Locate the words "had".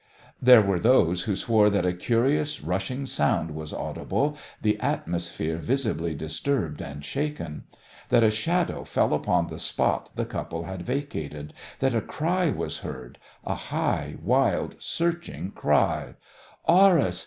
10.63-10.81